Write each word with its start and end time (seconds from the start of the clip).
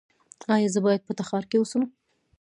ایا 0.53 0.69
زه 0.73 0.79
باید 0.85 1.01
په 1.07 1.13
تخار 1.19 1.43
کې 1.49 1.55
اوسم؟ 1.59 1.83